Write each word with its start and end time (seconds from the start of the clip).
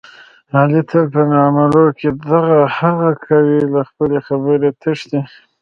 علي 0.57 0.81
تل 0.89 1.03
په 1.13 1.21
معاملو 1.31 1.85
کې 1.99 2.09
دغه 2.29 2.59
هغه 2.77 3.09
کوي، 3.25 3.59
له 3.73 3.81
خپلې 3.89 4.19
خبرې 4.27 4.69
تښتي. 4.81 5.19